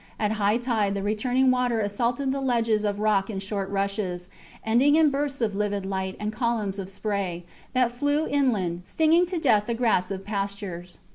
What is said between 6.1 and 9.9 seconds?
and columns of spray, that flew inland, stinging to death the